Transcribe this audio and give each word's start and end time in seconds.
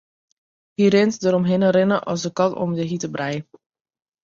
Hy 0.77 0.85
rint 0.93 1.15
deromhinne 1.21 1.69
rinne 1.75 1.97
as 2.13 2.19
de 2.25 2.31
kat 2.37 2.51
om 2.63 2.71
de 2.77 2.83
hjitte 2.89 3.09
brij. 3.15 3.37